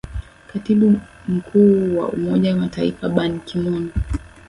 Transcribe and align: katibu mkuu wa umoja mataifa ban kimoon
katibu 0.47 0.99
mkuu 1.27 1.97
wa 1.97 2.09
umoja 2.09 2.55
mataifa 2.55 3.09
ban 3.09 3.39
kimoon 3.39 3.91